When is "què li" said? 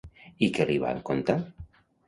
0.55-0.79